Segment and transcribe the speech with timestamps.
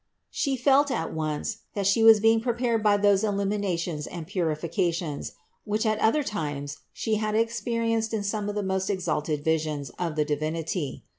[0.31, 0.37] 6.
[0.41, 5.85] She felt at once, that She was being prepared by those illuminations and purifications, which
[5.85, 10.25] at other times She had experienced in some of the most exalted visions of the
[10.25, 11.03] Divinity.